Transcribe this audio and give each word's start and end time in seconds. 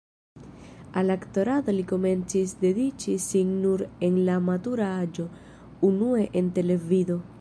Al 1.01 1.11
aktorado 1.15 1.75
li 1.75 1.83
komencis 1.91 2.55
dediĉi 2.63 3.15
sin 3.27 3.51
nur 3.67 3.83
en 4.09 4.17
la 4.31 4.39
matura 4.47 4.89
aĝo, 5.05 5.27
unue 5.91 6.25
en 6.43 6.51
televido. 6.61 7.21